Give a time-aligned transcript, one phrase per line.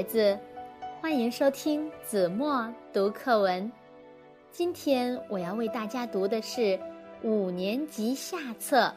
[0.00, 0.38] 孩子，
[0.98, 3.70] 欢迎收听子墨读课文。
[4.50, 6.80] 今天我要为大家读的是
[7.22, 8.90] 五年级下册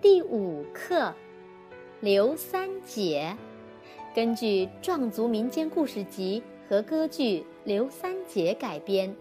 [0.00, 1.08] 第五课
[2.00, 3.36] 《刘三姐》，
[4.16, 9.14] 根据壮族民间故事集和歌剧《刘三姐》改编。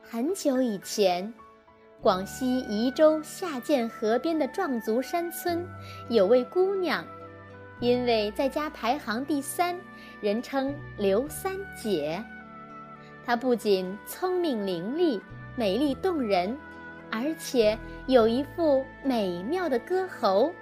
[0.00, 1.30] 很久以前，
[2.00, 5.62] 广西宜州下涧河边的壮族山村，
[6.08, 7.06] 有位姑娘。
[7.82, 9.76] 因为在家排行第三，
[10.20, 12.22] 人称刘三姐。
[13.26, 15.20] 她不仅聪明伶俐、
[15.56, 16.56] 美丽动人，
[17.10, 20.52] 而且有一副美妙的歌喉。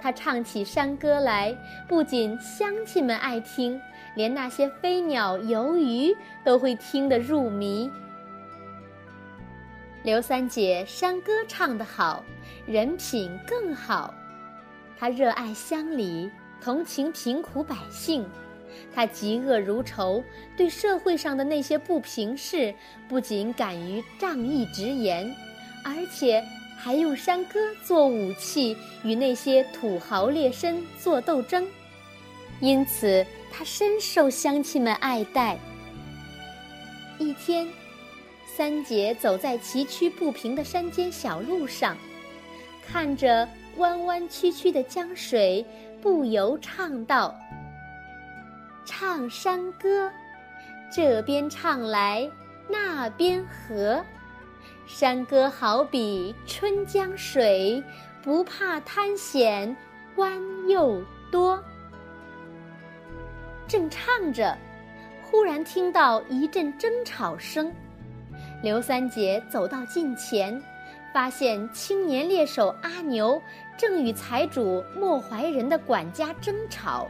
[0.00, 1.54] 她唱起山歌来，
[1.86, 3.78] 不仅乡亲们爱听，
[4.16, 7.90] 连那些飞鸟、游鱼都会听得入迷。
[10.02, 12.24] 刘三姐山歌唱得好，
[12.64, 14.14] 人品更好。
[15.02, 18.24] 他热爱乡里，同情贫苦百姓，
[18.94, 20.22] 他嫉恶如仇，
[20.56, 22.72] 对社会上的那些不平事，
[23.08, 25.28] 不仅敢于仗义直言，
[25.84, 26.40] 而且
[26.78, 31.66] 还用山歌做武器，与那些土豪劣绅做斗争。
[32.60, 35.58] 因此，他深受乡亲们爱戴。
[37.18, 37.66] 一天，
[38.46, 41.98] 三姐走在崎岖不平的山间小路上，
[42.86, 43.48] 看着。
[43.76, 45.64] 弯弯曲曲的江水，
[46.00, 47.34] 不由唱道
[48.84, 50.10] ：“唱山歌，
[50.94, 52.30] 这边唱来
[52.68, 54.04] 那边和。
[54.86, 57.82] 山歌好比春江水，
[58.22, 59.74] 不怕滩险
[60.16, 61.62] 弯又多。”
[63.66, 64.58] 正唱着，
[65.22, 67.72] 忽然听到一阵争吵声。
[68.62, 70.62] 刘三姐走到近前。
[71.12, 73.40] 发现青年猎手阿牛
[73.76, 77.08] 正与财主莫怀仁的管家争吵。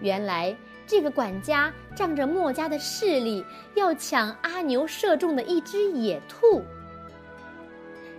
[0.00, 0.56] 原来
[0.86, 6.62] 这个管家仗着莫家的势力，要抢阿牛射中的一只野兔。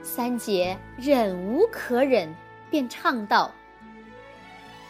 [0.01, 2.33] 三姐忍无可忍，
[2.69, 3.51] 便唱道：“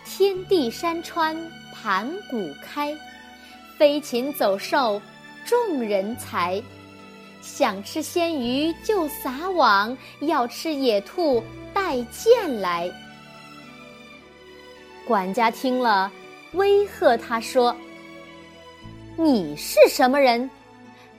[0.06, 1.36] 天地山川
[1.74, 2.96] 盘古开，
[3.78, 5.02] 飞禽走兽
[5.46, 6.62] 众人才。”
[7.42, 12.92] 想吃鲜鱼就撒网，要吃野兔带剑来。
[15.08, 16.12] 管家听了，
[16.54, 17.76] 威吓他说
[19.18, 20.50] ：“你是什么人？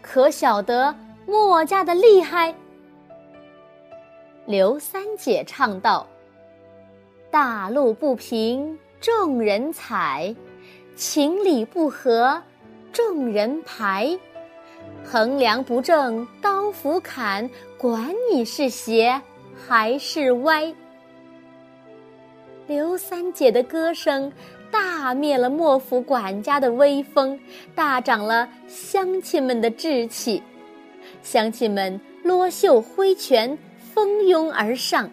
[0.01, 0.95] 可晓得
[1.27, 2.55] 墨家的厉害？”
[4.47, 6.07] 刘三姐唱道
[7.31, 10.35] ：“大路不平众人踩，
[10.95, 12.41] 情理不合
[12.93, 14.19] 众人排。”
[15.05, 19.21] 衡量不正刀斧砍，管你是斜
[19.67, 20.73] 还是歪。
[22.69, 24.33] 刘三姐的歌声
[24.71, 27.41] 大灭了莫府管家的威风，
[27.75, 30.41] 大涨了乡亲们的志气。
[31.23, 33.59] 乡亲们罗袖挥拳，
[33.93, 35.11] 蜂拥而上。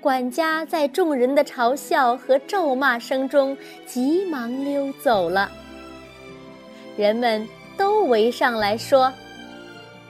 [0.00, 5.50] 管家在众人的嘲笑和咒骂声中，急忙溜走了。
[6.96, 7.48] 人们。
[8.00, 9.12] 都围上来说：“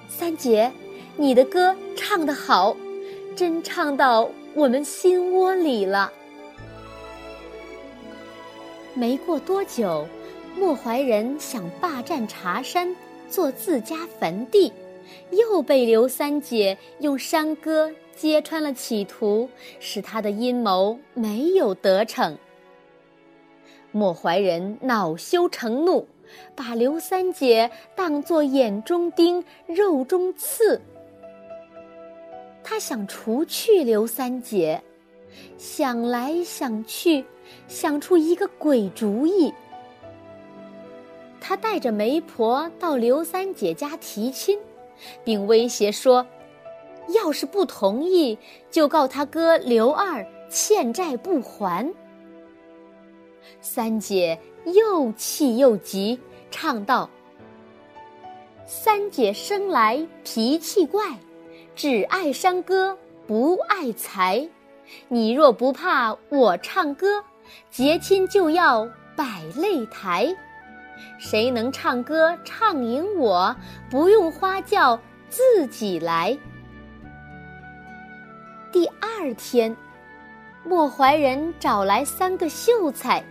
[0.08, 0.70] 三姐，
[1.16, 2.76] 你的歌唱得好，
[3.34, 6.12] 真唱到我们心窝里了。”
[8.94, 10.06] 没过多久，
[10.56, 12.94] 莫怀仁想霸占茶山
[13.28, 14.72] 做自家坟地，
[15.32, 19.48] 又被刘三姐用山歌揭穿了企图，
[19.80, 22.38] 使他的阴谋没有得逞。
[23.90, 26.06] 莫怀仁恼羞成怒。
[26.54, 30.80] 把刘三姐当作眼中钉、肉中刺。
[32.62, 34.82] 他想除去刘三姐，
[35.56, 37.24] 想来想去，
[37.66, 39.52] 想出一个鬼主意。
[41.40, 44.58] 他带着媒婆到刘三姐家提亲，
[45.24, 46.24] 并威胁说
[47.08, 48.38] ：“要是不同意，
[48.70, 51.92] 就告他哥刘二欠债不还。”
[53.62, 56.18] 三姐又气又急，
[56.50, 57.08] 唱道
[58.66, 61.16] ：“三姐生来脾气怪，
[61.74, 62.96] 只爱山歌
[63.26, 64.48] 不爱财。
[65.08, 67.24] 你若不怕我唱歌，
[67.70, 70.34] 结亲就要摆擂台。
[71.18, 73.54] 谁能唱歌唱赢我，
[73.90, 74.98] 不用花轿
[75.28, 76.36] 自己来。”
[78.72, 79.76] 第二天，
[80.64, 83.24] 莫怀仁找来三个秀才。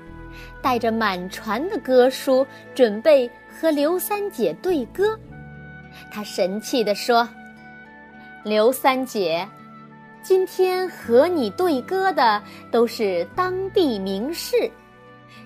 [0.61, 2.45] 带着满船的歌书，
[2.75, 5.17] 准备和刘三姐对歌。
[6.11, 7.27] 他神气地说
[8.43, 9.47] ：“刘三姐，
[10.21, 12.41] 今天和你对歌的
[12.71, 14.69] 都是当地名士，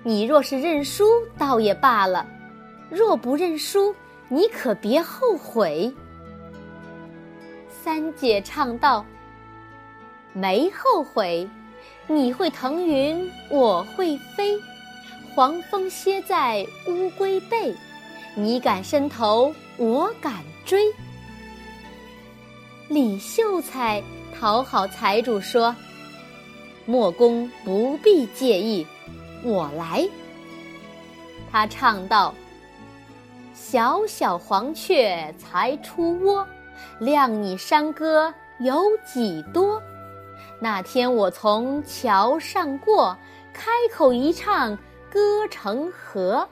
[0.03, 1.05] 你若是认输，
[1.37, 2.25] 倒也罢了；
[2.89, 3.95] 若不认输，
[4.27, 5.91] 你可别后悔。”
[7.69, 9.05] 三姐唱道
[10.33, 11.47] ：“没后悔，
[12.07, 14.57] 你会腾云，我会飞，
[15.35, 17.73] 黄蜂歇在乌龟背，
[18.35, 20.93] 你敢伸头，我敢追。”
[22.87, 24.03] 李秀才
[24.37, 25.75] 讨好财主说
[26.85, 28.85] ：“莫公不必介意，
[29.43, 30.07] 我来。”
[31.51, 32.35] 他唱道
[33.55, 36.47] ：“小小黄雀才出窝。”
[37.01, 39.81] 谅你山歌有几多？
[40.59, 43.17] 那天我从桥上过，
[43.51, 44.77] 开口一唱
[45.13, 46.49] 歌成河。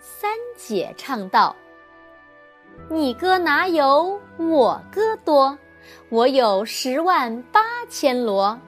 [0.00, 1.54] 三姐唱道
[2.90, 5.56] ：“你歌哪有我歌多？
[6.08, 8.58] 我有十万八千罗，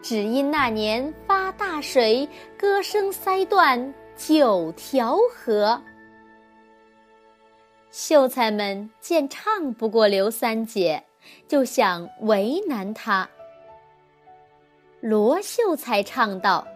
[0.00, 2.26] 只因那年发大水，
[2.56, 5.78] 歌声塞断九条河。”
[7.92, 11.04] 秀才们见唱不过刘三姐，
[11.46, 13.28] 就想为难她。
[15.02, 16.66] 罗秀才唱道：“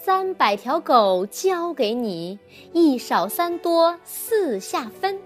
[0.00, 2.38] 三百条狗交给你，
[2.72, 5.20] 一少三多四下分，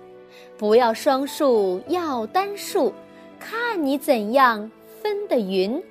[0.59, 2.93] 不要双数要单数，
[3.39, 4.71] 看你怎样
[5.01, 5.83] 分得匀。”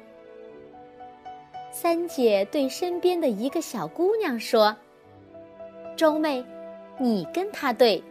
[1.71, 4.75] 三姐对身边的一个小姑娘说
[5.97, 6.45] ：“周妹，
[6.99, 8.03] 你跟他对。”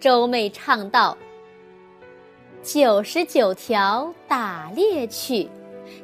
[0.00, 1.16] 周妹唱道
[2.62, 5.48] ：“九十九条打猎去，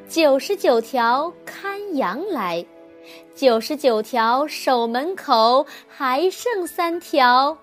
[0.09, 2.65] 九十九条看羊来，
[3.35, 7.57] 九十九条守门口，还剩三条。”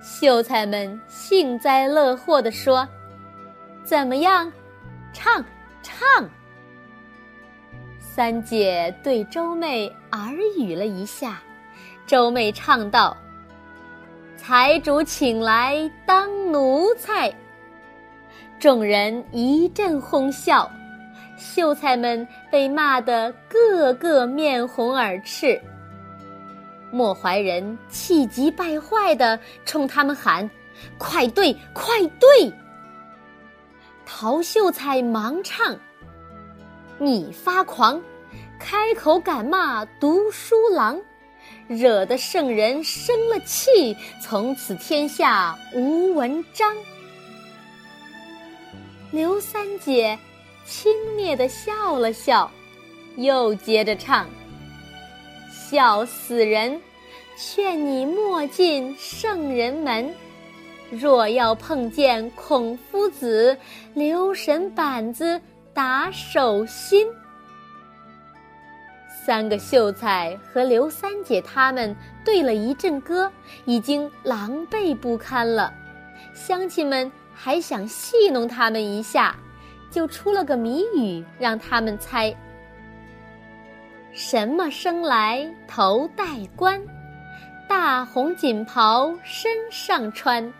[0.00, 2.88] 秀才们幸灾乐祸地说
[3.84, 4.52] ：“怎么样？
[5.12, 5.44] 唱
[5.82, 6.28] 唱！”
[7.98, 11.40] 三姐对周妹耳语了一下，
[12.06, 13.16] 周妹唱道。
[14.36, 17.32] 财主请来当奴才，
[18.58, 20.70] 众人一阵哄笑，
[21.38, 25.60] 秀才们被骂得个个面红耳赤。
[26.90, 30.50] 莫怀仁气急败坏地冲他们喊
[30.98, 32.52] ：“快对，快对！”
[34.04, 35.78] 陶秀才忙唱
[36.98, 38.02] ：“你发狂，
[38.58, 41.00] 开口敢骂读书郎。”
[41.68, 46.74] 惹得圣人生了气，从此天下无文章。
[49.10, 50.18] 刘三姐
[50.68, 52.50] 轻蔑地笑了笑，
[53.16, 54.28] 又接着唱
[55.50, 56.78] ：“笑死人！
[57.38, 60.14] 劝你莫进圣人门。
[60.90, 63.56] 若要碰见孔夫子，
[63.94, 65.40] 留神板子
[65.72, 67.06] 打手心。”
[69.24, 73.30] 三个秀才和刘三姐他们对了一阵歌，
[73.64, 75.72] 已经狼狈不堪了。
[76.34, 79.36] 乡亲们还想戏弄他们一下，
[79.90, 82.34] 就出了个谜语让他们猜：
[84.12, 86.24] 什么生来头戴
[86.56, 86.80] 冠，
[87.68, 90.52] 大红锦袍身上穿？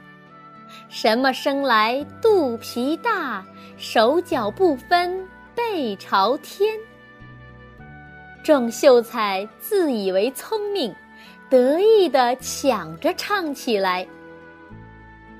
[0.88, 3.44] 什么生来肚皮大，
[3.76, 6.74] 手脚不分背朝天？
[8.42, 10.94] 众秀才自以为聪明，
[11.50, 14.06] 得意地抢着唱起来。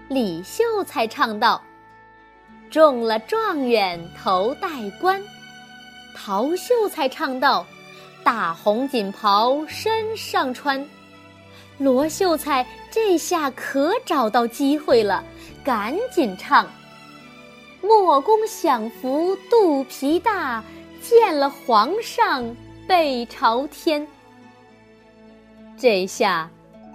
[0.09, 1.63] 李秀才唱道
[2.71, 4.69] ：“中了状元头戴
[5.01, 5.23] 冠。”
[6.15, 7.67] 陶秀才唱道
[8.25, 10.85] ：“大红锦袍身上穿。”
[11.79, 15.23] 罗秀才这下可找到机会了，
[15.65, 16.67] 赶紧唱
[17.83, 20.63] ：“莫公享福肚皮大，
[21.01, 22.55] 见了皇上。”
[22.89, 24.09] 背朝天，
[25.77, 26.51] 这下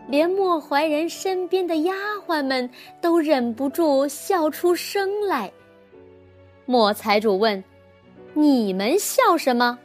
[0.08, 1.94] 连莫怀仁身边的丫
[2.26, 2.68] 鬟们
[3.00, 5.52] 都忍不住笑出声来。
[6.66, 7.62] 莫财主问
[8.34, 9.80] ：“你们笑什么？”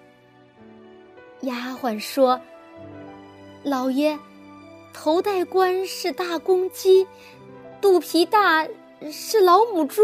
[1.43, 2.41] 丫鬟说
[3.65, 4.17] ：“老爷，
[4.93, 7.05] 头戴冠是大公鸡，
[7.81, 8.67] 肚皮大
[9.11, 10.03] 是老母猪。”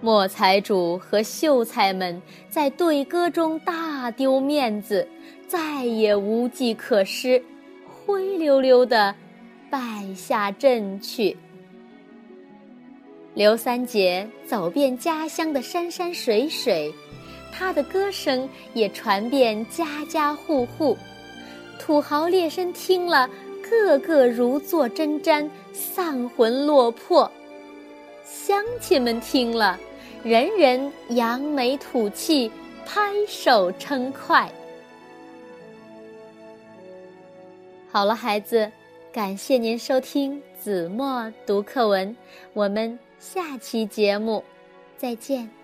[0.00, 5.06] 莫财主和秀才们在对歌中大丢面子，
[5.46, 7.42] 再也无计可施，
[7.86, 9.14] 灰溜溜的
[9.68, 11.36] 败下阵去。
[13.34, 16.92] 刘三姐走遍家乡的山山水水，
[17.52, 20.96] 她的歌声也传遍家家户户。
[21.78, 23.30] 土豪劣绅听了，
[23.62, 27.30] 个个如坐针毡，丧魂落魄；
[28.24, 29.78] 乡亲们听了。
[30.22, 32.50] 人人扬眉吐气，
[32.84, 34.50] 拍手称快。
[37.90, 38.70] 好了，孩子，
[39.10, 42.14] 感谢您收听子墨读课文，
[42.52, 44.42] 我们下期节目
[44.96, 45.59] 再见。